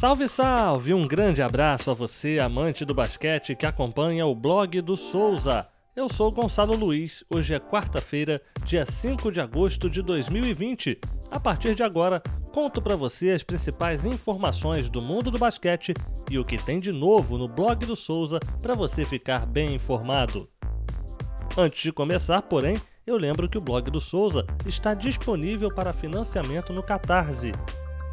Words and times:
Salve, 0.00 0.26
salve! 0.28 0.94
Um 0.94 1.06
grande 1.06 1.42
abraço 1.42 1.90
a 1.90 1.94
você, 1.94 2.38
amante 2.38 2.86
do 2.86 2.94
basquete 2.94 3.54
que 3.54 3.66
acompanha 3.66 4.24
o 4.24 4.34
blog 4.34 4.80
do 4.80 4.96
Souza. 4.96 5.68
Eu 5.94 6.08
sou 6.08 6.32
Gonçalo 6.32 6.74
Luiz. 6.74 7.22
Hoje 7.28 7.52
é 7.52 7.60
quarta-feira, 7.60 8.40
dia 8.64 8.86
5 8.86 9.30
de 9.30 9.42
agosto 9.42 9.90
de 9.90 10.00
2020. 10.00 10.98
A 11.30 11.38
partir 11.38 11.74
de 11.74 11.82
agora, 11.82 12.22
conto 12.50 12.80
para 12.80 12.96
você 12.96 13.32
as 13.32 13.42
principais 13.42 14.06
informações 14.06 14.88
do 14.88 15.02
mundo 15.02 15.30
do 15.30 15.38
basquete 15.38 15.92
e 16.30 16.38
o 16.38 16.46
que 16.46 16.56
tem 16.56 16.80
de 16.80 16.92
novo 16.92 17.36
no 17.36 17.46
blog 17.46 17.84
do 17.84 17.94
Souza 17.94 18.40
para 18.62 18.74
você 18.74 19.04
ficar 19.04 19.44
bem 19.44 19.74
informado. 19.74 20.48
Antes 21.58 21.82
de 21.82 21.92
começar, 21.92 22.40
porém, 22.40 22.80
eu 23.06 23.18
lembro 23.18 23.50
que 23.50 23.58
o 23.58 23.60
blog 23.60 23.90
do 23.90 24.00
Souza 24.00 24.46
está 24.64 24.94
disponível 24.94 25.68
para 25.68 25.92
financiamento 25.92 26.72
no 26.72 26.82
Catarse. 26.82 27.52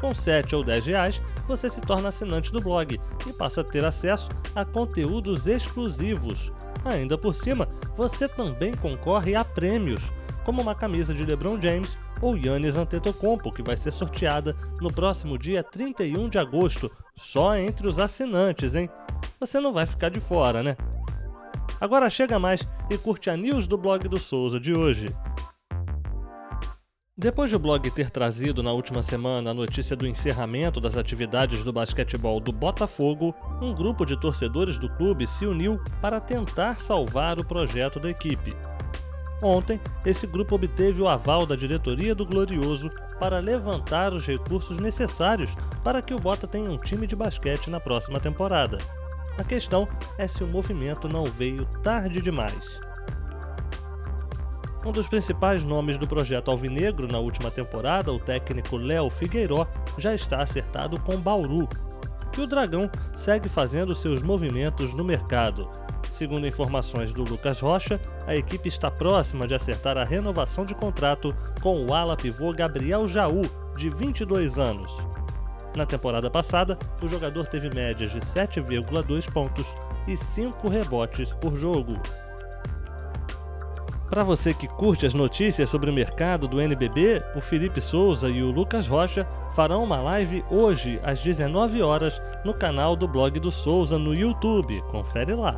Com 0.00 0.12
7 0.12 0.54
ou 0.56 0.62
10 0.62 0.86
reais, 0.86 1.22
você 1.46 1.68
se 1.68 1.80
torna 1.80 2.08
assinante 2.08 2.52
do 2.52 2.60
blog 2.60 3.00
e 3.26 3.32
passa 3.32 3.60
a 3.60 3.64
ter 3.64 3.84
acesso 3.84 4.28
a 4.54 4.64
conteúdos 4.64 5.46
exclusivos. 5.46 6.52
Ainda 6.84 7.16
por 7.16 7.34
cima, 7.34 7.68
você 7.96 8.28
também 8.28 8.74
concorre 8.74 9.34
a 9.34 9.44
prêmios, 9.44 10.12
como 10.44 10.60
uma 10.60 10.74
camisa 10.74 11.14
de 11.14 11.24
LeBron 11.24 11.60
James 11.60 11.96
ou 12.20 12.36
Yannis 12.36 12.76
Antetokounmpo, 12.76 13.52
que 13.52 13.62
vai 13.62 13.76
ser 13.76 13.92
sorteada 13.92 14.54
no 14.80 14.92
próximo 14.92 15.38
dia 15.38 15.62
31 15.62 16.28
de 16.28 16.38
agosto, 16.38 16.90
só 17.16 17.56
entre 17.56 17.86
os 17.88 17.98
assinantes, 17.98 18.74
hein? 18.74 18.90
Você 19.40 19.58
não 19.58 19.72
vai 19.72 19.86
ficar 19.86 20.10
de 20.10 20.20
fora, 20.20 20.62
né? 20.62 20.76
Agora 21.80 22.08
chega 22.08 22.38
mais 22.38 22.66
e 22.88 22.96
curte 22.96 23.30
a 23.30 23.36
news 23.36 23.66
do 23.66 23.76
blog 23.76 24.06
do 24.08 24.18
Souza 24.18 24.60
de 24.60 24.74
hoje. 24.74 25.14
Depois 27.16 27.48
do 27.48 27.60
blog 27.60 27.88
ter 27.92 28.10
trazido 28.10 28.60
na 28.60 28.72
última 28.72 29.00
semana 29.00 29.52
a 29.52 29.54
notícia 29.54 29.94
do 29.94 30.04
encerramento 30.04 30.80
das 30.80 30.96
atividades 30.96 31.62
do 31.62 31.72
basquetebol 31.72 32.40
do 32.40 32.50
Botafogo, 32.50 33.32
um 33.62 33.72
grupo 33.72 34.04
de 34.04 34.20
torcedores 34.20 34.78
do 34.78 34.88
clube 34.88 35.24
se 35.24 35.46
uniu 35.46 35.80
para 36.00 36.18
tentar 36.18 36.80
salvar 36.80 37.38
o 37.38 37.46
projeto 37.46 38.00
da 38.00 38.10
equipe. 38.10 38.56
Ontem, 39.40 39.80
esse 40.04 40.26
grupo 40.26 40.56
obteve 40.56 41.00
o 41.00 41.08
aval 41.08 41.46
da 41.46 41.54
diretoria 41.54 42.16
do 42.16 42.26
Glorioso 42.26 42.90
para 43.20 43.38
levantar 43.38 44.12
os 44.12 44.26
recursos 44.26 44.78
necessários 44.78 45.54
para 45.84 46.02
que 46.02 46.14
o 46.14 46.18
Bota 46.18 46.48
tenha 46.48 46.68
um 46.68 46.78
time 46.78 47.06
de 47.06 47.14
basquete 47.14 47.70
na 47.70 47.78
próxima 47.78 48.18
temporada. 48.18 48.78
A 49.38 49.44
questão 49.44 49.86
é 50.18 50.26
se 50.26 50.42
o 50.42 50.48
movimento 50.48 51.08
não 51.08 51.22
veio 51.24 51.64
tarde 51.80 52.20
demais. 52.20 52.80
Um 54.84 54.92
dos 54.92 55.08
principais 55.08 55.64
nomes 55.64 55.96
do 55.96 56.06
projeto 56.06 56.50
Alvinegro 56.50 57.08
na 57.10 57.18
última 57.18 57.50
temporada, 57.50 58.12
o 58.12 58.18
técnico 58.18 58.76
Léo 58.76 59.08
Figueiró, 59.08 59.66
já 59.96 60.14
está 60.14 60.42
acertado 60.42 61.00
com 61.00 61.16
Bauru. 61.16 61.66
E 62.36 62.40
o 62.40 62.46
Dragão 62.46 62.90
segue 63.14 63.48
fazendo 63.48 63.94
seus 63.94 64.20
movimentos 64.20 64.92
no 64.92 65.02
mercado. 65.02 65.70
Segundo 66.12 66.46
informações 66.46 67.14
do 67.14 67.24
Lucas 67.24 67.60
Rocha, 67.60 67.98
a 68.26 68.36
equipe 68.36 68.68
está 68.68 68.90
próxima 68.90 69.48
de 69.48 69.54
acertar 69.54 69.96
a 69.96 70.04
renovação 70.04 70.66
de 70.66 70.74
contrato 70.74 71.34
com 71.62 71.82
o 71.82 71.94
ala 71.94 72.16
pivô 72.16 72.52
Gabriel 72.52 73.06
Jaú, 73.08 73.42
de 73.76 73.88
22 73.88 74.58
anos. 74.58 74.92
Na 75.74 75.86
temporada 75.86 76.30
passada, 76.30 76.78
o 77.00 77.08
jogador 77.08 77.46
teve 77.46 77.70
médias 77.70 78.10
de 78.10 78.20
7,2 78.20 79.32
pontos 79.32 79.66
e 80.06 80.14
5 80.14 80.68
rebotes 80.68 81.32
por 81.32 81.56
jogo. 81.56 81.98
Para 84.08 84.22
você 84.22 84.52
que 84.52 84.68
curte 84.68 85.06
as 85.06 85.14
notícias 85.14 85.70
sobre 85.70 85.90
o 85.90 85.92
mercado 85.92 86.46
do 86.46 86.60
NBB, 86.60 87.22
o 87.34 87.40
Felipe 87.40 87.80
Souza 87.80 88.28
e 88.28 88.42
o 88.42 88.50
Lucas 88.50 88.86
Rocha 88.86 89.26
farão 89.54 89.82
uma 89.82 90.00
live 90.00 90.44
hoje 90.50 91.00
às 91.02 91.20
19 91.20 91.82
horas 91.82 92.20
no 92.44 92.52
canal 92.52 92.94
do 92.94 93.08
blog 93.08 93.40
do 93.40 93.50
Souza 93.50 93.98
no 93.98 94.14
YouTube. 94.14 94.82
Confere 94.90 95.34
lá. 95.34 95.56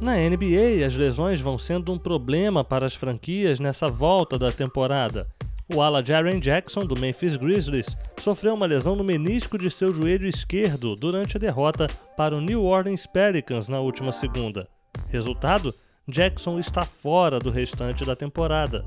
Na 0.00 0.14
NBA, 0.14 0.84
as 0.86 0.96
lesões 0.96 1.42
vão 1.42 1.58
sendo 1.58 1.92
um 1.92 1.98
problema 1.98 2.64
para 2.64 2.86
as 2.86 2.94
franquias 2.94 3.60
nessa 3.60 3.86
volta 3.86 4.38
da 4.38 4.50
temporada. 4.50 5.28
O 5.72 5.82
ala 5.82 6.02
Jaren 6.02 6.40
Jackson, 6.40 6.86
do 6.86 6.98
Memphis 6.98 7.36
Grizzlies, 7.36 7.94
sofreu 8.18 8.54
uma 8.54 8.66
lesão 8.66 8.96
no 8.96 9.04
menisco 9.04 9.58
de 9.58 9.70
seu 9.70 9.92
joelho 9.92 10.26
esquerdo 10.26 10.96
durante 10.96 11.36
a 11.36 11.40
derrota 11.40 11.86
para 12.16 12.34
o 12.34 12.40
New 12.40 12.64
Orleans 12.64 13.06
Pelicans 13.06 13.68
na 13.68 13.78
última 13.78 14.10
segunda. 14.10 14.66
Resultado? 15.10 15.72
Jackson 16.08 16.58
está 16.58 16.84
fora 16.84 17.38
do 17.38 17.50
restante 17.50 18.04
da 18.04 18.16
temporada. 18.16 18.84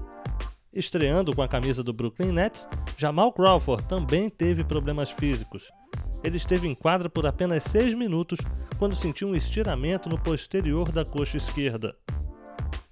Estreando 0.74 1.36
com 1.36 1.42
a 1.42 1.48
camisa 1.48 1.84
do 1.84 1.94
Brooklyn 1.94 2.32
Nets, 2.32 2.68
Jamal 2.98 3.32
Crawford 3.32 3.86
também 3.88 4.30
teve 4.30 4.64
problemas 4.64 5.12
físicos. 5.12 5.72
Ele 6.24 6.38
esteve 6.38 6.68
em 6.68 6.74
quadra 6.74 7.10
por 7.10 7.26
apenas 7.26 7.64
6 7.64 7.94
minutos 7.94 8.40
quando 8.80 8.96
sentiu 8.96 9.28
um 9.28 9.36
estiramento 9.36 10.10
no 10.10 10.18
posterior 10.18 10.92
da 10.92 11.06
coxa 11.06 11.38
esquerda. 11.38 11.96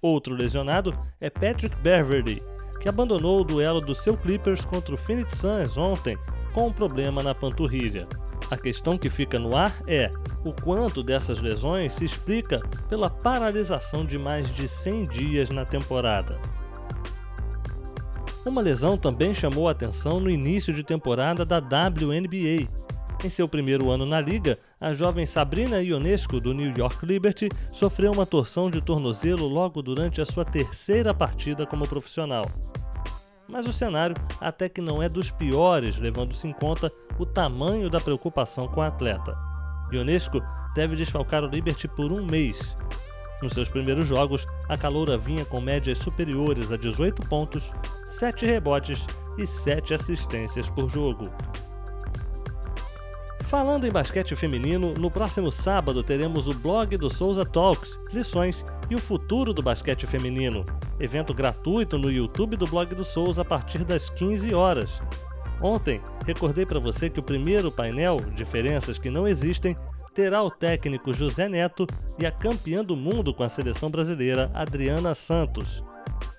Outro 0.02 0.36
lesionado 0.36 0.98
é 1.20 1.30
Patrick 1.30 1.76
Beverly, 1.78 2.44
que 2.80 2.90
abandonou 2.90 3.42
o 3.42 3.44
duelo 3.44 3.81
do 3.81 3.96
seu 3.96 4.18
Clippers 4.18 4.66
contra 4.66 4.94
o 4.94 4.98
Phoenix 4.98 5.38
Suns 5.38 5.78
ontem 5.78 6.18
com 6.54 6.68
um 6.68 6.74
problema 6.74 7.24
na 7.24 7.34
panturrilha. 7.34 8.08
A 8.51 8.57
questão 8.57 8.97
que 8.97 9.09
fica 9.09 9.39
no 9.39 9.56
ar 9.56 9.81
é 9.88 10.12
o 10.44 10.51
quanto 10.51 11.01
dessas 11.01 11.39
lesões 11.39 11.94
se 11.94 12.03
explica 12.03 12.59
pela 12.89 13.09
paralisação 13.09 14.06
de 14.06 14.17
mais 14.19 14.53
de 14.53 14.67
100 14.67 15.07
dias 15.07 15.50
na 15.50 15.63
temporada. 15.63 16.38
Uma 18.45 18.62
lesão 18.62 18.97
também 18.97 19.34
chamou 19.34 19.69
a 19.69 19.72
atenção 19.72 20.19
no 20.19 20.29
início 20.29 20.73
de 20.73 20.84
temporada 20.84 21.45
da 21.45 21.59
WNBA. 21.59 22.67
Em 23.23 23.29
seu 23.29 23.47
primeiro 23.47 23.89
ano 23.89 24.06
na 24.06 24.19
liga, 24.19 24.59
a 24.81 24.91
jovem 24.91 25.25
Sabrina 25.25 25.81
Ionesco 25.81 26.41
do 26.41 26.53
New 26.53 26.75
York 26.75 27.06
Liberty 27.06 27.47
sofreu 27.72 28.12
uma 28.12 28.25
torção 28.25 28.69
de 28.69 28.81
tornozelo 28.81 29.47
logo 29.47 29.81
durante 29.81 30.19
a 30.19 30.25
sua 30.25 30.44
terceira 30.44 31.13
partida 31.13 31.66
como 31.66 31.88
profissional 31.88 32.45
mas 33.51 33.67
o 33.67 33.73
cenário 33.73 34.16
até 34.39 34.69
que 34.69 34.81
não 34.81 35.03
é 35.03 35.09
dos 35.09 35.29
piores, 35.29 36.00
levando-se 36.00 36.47
em 36.47 36.53
conta 36.53 36.91
o 37.19 37.25
tamanho 37.25 37.89
da 37.89 38.00
preocupação 38.00 38.67
com 38.67 38.81
a 38.81 38.88
atleta. 38.88 39.38
Ionesco 39.91 40.41
deve 40.73 40.95
desfalcar 40.95 41.44
o 41.44 41.47
Liberty 41.47 41.88
por 41.88 42.12
um 42.12 42.25
mês. 42.25 42.78
Nos 43.41 43.53
seus 43.53 43.67
primeiros 43.67 44.07
jogos, 44.07 44.47
a 44.69 44.78
caloura 44.78 45.17
vinha 45.17 45.44
com 45.44 45.59
médias 45.59 45.97
superiores 45.97 46.72
a 46.72 46.78
18 46.78 47.28
pontos, 47.28 47.72
7 48.06 48.45
rebotes 48.45 49.06
e 49.38 49.45
7 49.45 49.94
assistências 49.94 50.69
por 50.69 50.88
jogo. 50.89 51.29
Falando 53.51 53.85
em 53.85 53.91
basquete 53.91 54.34
feminino, 54.34 54.94
no 54.94 55.12
próximo 55.12 55.51
sábado 55.51 56.01
teremos 56.01 56.47
o 56.47 56.53
blog 56.53 56.95
do 56.95 57.09
Souza 57.09 57.45
Talks, 57.45 58.00
lições 58.13 58.66
e 58.89 58.95
o 58.95 58.97
futuro 58.97 59.53
do 59.53 59.62
basquete 59.62 60.07
feminino. 60.07 60.66
Evento 60.97 61.34
gratuito 61.34 61.97
no 61.97 62.09
YouTube 62.09 62.56
do 62.56 62.66
blog 62.66 62.95
do 62.95 63.03
Souza 63.03 63.41
a 63.41 63.45
partir 63.45 63.84
das 63.84 64.09
15 64.09 64.53
horas. 64.53 65.01
Ontem, 65.62 66.00
recordei 66.25 66.66
para 66.66 66.79
você 66.79 67.09
que 67.09 67.19
o 67.19 67.23
primeiro 67.23 67.69
painel, 67.69 68.22
Diferenças 68.34 68.97
que 68.97 69.09
Não 69.09 69.28
Existem, 69.28 69.75
terá 70.16 70.41
o 70.41 70.50
técnico 70.50 71.13
José 71.13 71.50
Neto 71.50 71.85
e 72.18 72.25
a 72.25 72.31
campeã 72.31 72.85
do 72.85 72.95
mundo 72.95 73.33
com 73.33 73.44
a 73.44 73.50
seleção 73.50 73.91
brasileira, 73.91 74.50
Adriana 74.53 75.13
Santos. 75.13 75.83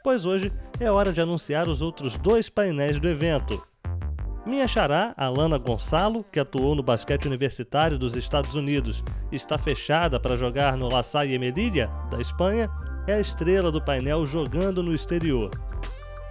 Pois 0.03 0.25
hoje 0.25 0.51
é 0.81 0.91
hora 0.91 1.13
de 1.13 1.21
anunciar 1.21 1.69
os 1.69 1.83
outros 1.83 2.17
dois 2.17 2.49
painéis 2.49 2.99
do 2.99 3.07
evento. 3.07 3.63
Minha 4.45 4.67
xará, 4.67 5.15
Alana 5.17 5.57
Gonçalo, 5.57 6.25
que 6.25 6.41
atuou 6.41 6.75
no 6.75 6.83
basquete 6.83 7.27
universitário 7.27 7.97
dos 7.97 8.17
Estados 8.17 8.57
Unidos 8.57 9.05
e 9.31 9.37
está 9.37 9.57
fechada 9.57 10.19
para 10.19 10.37
jogar 10.37 10.77
no 10.77 10.89
La 10.89 11.05
Salle 11.05 11.39
Melilla, 11.39 11.89
da 12.11 12.21
Espanha, 12.21 12.69
é 13.07 13.15
a 13.15 13.21
estrela 13.21 13.71
do 13.71 13.81
painel 13.81 14.27
jogando 14.27 14.83
no 14.83 14.93
exterior. 14.93 15.51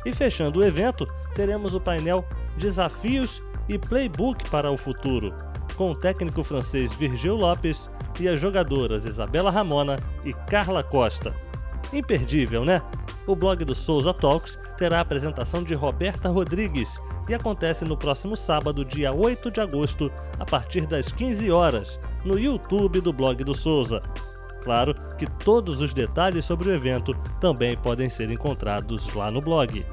E 0.05 0.11
fechando 0.13 0.59
o 0.59 0.63
evento, 0.63 1.07
teremos 1.35 1.73
o 1.73 1.79
painel 1.79 2.25
Desafios 2.57 3.41
e 3.69 3.79
Playbook 3.79 4.49
para 4.49 4.69
o 4.69 4.77
Futuro, 4.77 5.33
com 5.77 5.91
o 5.91 5.95
técnico 5.95 6.43
francês 6.43 6.93
Virgil 6.93 7.35
Lopes 7.35 7.89
e 8.19 8.27
as 8.27 8.41
jogadoras 8.41 9.05
Isabela 9.05 9.49
Ramona 9.49 9.97
e 10.25 10.33
Carla 10.33 10.83
Costa. 10.83 11.33
Imperdível, 11.93 12.65
né? 12.65 12.81
O 13.27 13.35
blog 13.35 13.63
do 13.63 13.75
Souza 13.75 14.13
Talks 14.13 14.57
terá 14.77 14.97
a 14.97 15.01
apresentação 15.01 15.63
de 15.63 15.73
Roberta 15.73 16.29
Rodrigues, 16.29 16.99
e 17.29 17.33
acontece 17.33 17.85
no 17.85 17.95
próximo 17.95 18.35
sábado, 18.35 18.83
dia 18.83 19.13
8 19.13 19.51
de 19.51 19.61
agosto, 19.61 20.11
a 20.39 20.45
partir 20.45 20.85
das 20.85 21.11
15 21.11 21.51
horas, 21.51 21.99
no 22.25 22.37
YouTube 22.37 22.99
do 22.99 23.13
blog 23.13 23.43
do 23.43 23.53
Souza. 23.53 24.01
Claro 24.63 24.93
que 25.17 25.25
todos 25.25 25.79
os 25.79 25.93
detalhes 25.93 26.45
sobre 26.45 26.69
o 26.69 26.73
evento 26.73 27.15
também 27.39 27.77
podem 27.77 28.09
ser 28.09 28.29
encontrados 28.29 29.13
lá 29.13 29.31
no 29.31 29.41
blog. 29.41 29.85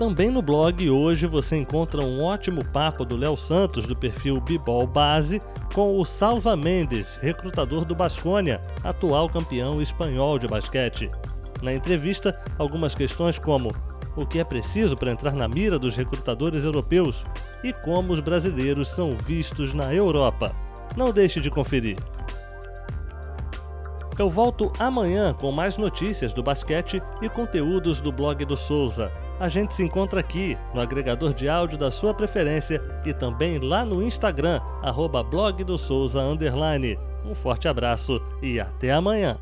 Também 0.00 0.30
no 0.30 0.40
blog 0.40 0.88
hoje 0.88 1.26
você 1.26 1.58
encontra 1.58 2.00
um 2.00 2.24
ótimo 2.24 2.64
papo 2.64 3.04
do 3.04 3.18
Léo 3.18 3.36
Santos 3.36 3.86
do 3.86 3.94
perfil 3.94 4.40
Bibol 4.40 4.86
Base 4.86 5.42
com 5.74 6.00
o 6.00 6.06
Salva 6.06 6.56
Mendes, 6.56 7.16
recrutador 7.16 7.84
do 7.84 7.94
Basconia, 7.94 8.62
atual 8.82 9.28
campeão 9.28 9.78
espanhol 9.78 10.38
de 10.38 10.48
basquete. 10.48 11.10
Na 11.60 11.74
entrevista, 11.74 12.34
algumas 12.58 12.94
questões 12.94 13.38
como 13.38 13.72
o 14.16 14.24
que 14.24 14.38
é 14.38 14.44
preciso 14.44 14.96
para 14.96 15.12
entrar 15.12 15.34
na 15.34 15.46
mira 15.46 15.78
dos 15.78 15.96
recrutadores 15.96 16.64
europeus 16.64 17.22
e 17.62 17.70
como 17.70 18.14
os 18.14 18.20
brasileiros 18.20 18.88
são 18.88 19.14
vistos 19.18 19.74
na 19.74 19.94
Europa. 19.94 20.56
Não 20.96 21.12
deixe 21.12 21.42
de 21.42 21.50
conferir. 21.50 21.98
Eu 24.18 24.30
volto 24.30 24.72
amanhã 24.78 25.34
com 25.34 25.52
mais 25.52 25.76
notícias 25.76 26.32
do 26.32 26.42
basquete 26.42 27.02
e 27.20 27.28
conteúdos 27.28 28.00
do 28.00 28.10
blog 28.10 28.46
do 28.46 28.56
Souza. 28.56 29.12
A 29.40 29.48
gente 29.48 29.74
se 29.74 29.82
encontra 29.82 30.20
aqui, 30.20 30.58
no 30.74 30.82
agregador 30.82 31.32
de 31.32 31.48
áudio 31.48 31.78
da 31.78 31.90
sua 31.90 32.12
preferência 32.12 32.78
e 33.06 33.14
também 33.14 33.58
lá 33.58 33.86
no 33.86 34.02
Instagram, 34.02 34.60
arroba 34.82 35.22
blog 35.22 35.64
do 35.64 35.78
Souza 35.78 36.20
Um 37.24 37.34
forte 37.34 37.66
abraço 37.66 38.20
e 38.42 38.60
até 38.60 38.92
amanhã! 38.92 39.38